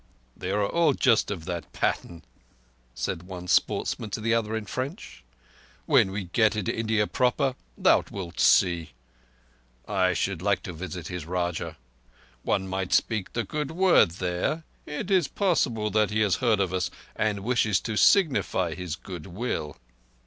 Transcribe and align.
"They 0.35 0.49
are 0.49 0.65
all 0.65 0.93
just 0.93 1.29
of 1.29 1.45
that 1.45 1.71
pattern," 1.73 2.23
said 2.95 3.21
one 3.21 3.47
sportsman 3.47 4.09
to 4.09 4.19
the 4.19 4.33
other 4.33 4.55
in 4.55 4.65
French. 4.65 5.23
"When 5.85 6.09
we 6.09 6.23
get 6.23 6.55
into 6.55 6.75
India 6.75 7.05
proper 7.05 7.53
thou 7.77 8.03
wilt 8.09 8.39
see. 8.39 8.93
I 9.87 10.13
should 10.13 10.41
like 10.41 10.63
to 10.63 10.73
visit 10.73 11.09
his 11.09 11.27
Rajah. 11.27 11.77
One 12.41 12.67
might 12.67 12.93
speak 12.93 13.33
the 13.33 13.43
good 13.43 13.69
word 13.69 14.09
there. 14.13 14.63
It 14.87 15.11
is 15.11 15.27
possible 15.27 15.91
that 15.91 16.09
he 16.09 16.21
has 16.21 16.37
heard 16.37 16.59
of 16.59 16.73
us 16.73 16.89
and 17.15 17.41
wishes 17.41 17.79
to 17.81 17.95
signify 17.95 18.73
his 18.73 18.95
good 18.95 19.27
will." 19.27 19.77